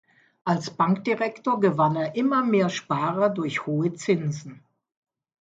[0.43, 4.63] Als Bankdirektor gewann er immer mehr Sparer durch hohe Zinsen.